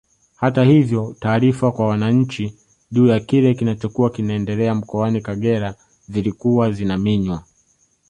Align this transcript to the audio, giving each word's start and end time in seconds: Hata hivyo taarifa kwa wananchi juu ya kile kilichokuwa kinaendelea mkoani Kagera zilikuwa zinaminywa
Hata 0.35 0.63
hivyo 0.63 1.15
taarifa 1.19 1.71
kwa 1.71 1.87
wananchi 1.87 2.57
juu 2.91 3.07
ya 3.07 3.19
kile 3.19 3.53
kilichokuwa 3.55 4.09
kinaendelea 4.09 4.75
mkoani 4.75 5.21
Kagera 5.21 5.75
zilikuwa 6.09 6.71
zinaminywa 6.71 7.43